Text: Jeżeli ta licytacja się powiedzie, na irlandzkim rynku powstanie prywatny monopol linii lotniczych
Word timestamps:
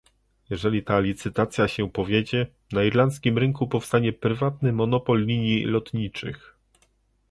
Jeżeli 0.49 0.83
ta 0.83 0.99
licytacja 0.99 1.67
się 1.67 1.89
powiedzie, 1.89 2.47
na 2.71 2.83
irlandzkim 2.83 3.37
rynku 3.37 3.67
powstanie 3.67 4.13
prywatny 4.13 4.71
monopol 4.71 5.25
linii 5.25 5.65
lotniczych 5.65 6.55